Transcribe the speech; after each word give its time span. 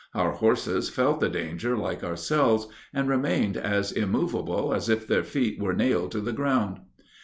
Our 0.15 0.31
horses 0.31 0.89
felt 0.89 1.19
the 1.19 1.29
danger 1.29 1.77
like 1.77 2.03
ourselves, 2.03 2.67
and 2.91 3.07
remained 3.07 3.55
as 3.55 3.91
immovable 3.91 4.73
as 4.73 4.89
if 4.89 5.05
their 5.05 5.23
feet 5.23 5.59
were 5.61 5.75
nailed 5.75 6.11
to 6.13 6.21
the 6.21 6.33
ground. 6.33 6.79